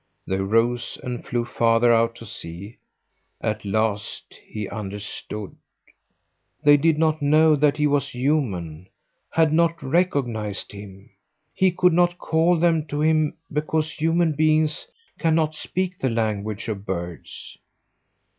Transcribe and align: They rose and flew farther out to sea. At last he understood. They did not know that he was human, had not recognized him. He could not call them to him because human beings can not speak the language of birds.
They 0.25 0.37
rose 0.37 0.97
and 1.03 1.23
flew 1.23 1.45
farther 1.45 1.93
out 1.93 2.15
to 2.15 2.25
sea. 2.25 2.77
At 3.39 3.63
last 3.63 4.33
he 4.43 4.67
understood. 4.67 5.55
They 6.63 6.75
did 6.75 6.97
not 6.97 7.21
know 7.21 7.55
that 7.55 7.77
he 7.77 7.85
was 7.85 8.09
human, 8.09 8.87
had 9.29 9.53
not 9.53 9.83
recognized 9.83 10.71
him. 10.71 11.11
He 11.53 11.69
could 11.69 11.93
not 11.93 12.17
call 12.17 12.57
them 12.57 12.87
to 12.87 12.99
him 13.01 13.35
because 13.53 13.91
human 13.93 14.31
beings 14.33 14.87
can 15.19 15.35
not 15.35 15.53
speak 15.53 15.99
the 15.99 16.09
language 16.09 16.67
of 16.67 16.83
birds. 16.83 17.59